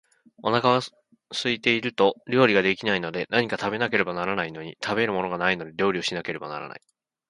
[0.41, 0.79] お腹が
[1.29, 6.81] 空いていると料理が出来ないので、何か食べなければならないのに、食べるものがないので料理をしなければならない